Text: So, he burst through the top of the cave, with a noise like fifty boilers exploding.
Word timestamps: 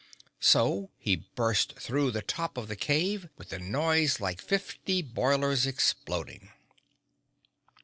So, 0.39 0.89
he 0.97 1.27
burst 1.35 1.77
through 1.79 2.09
the 2.09 2.23
top 2.23 2.57
of 2.57 2.67
the 2.67 2.75
cave, 2.75 3.29
with 3.37 3.53
a 3.53 3.59
noise 3.59 4.19
like 4.19 4.41
fifty 4.41 5.03
boilers 5.03 5.67
exploding. 5.67 6.49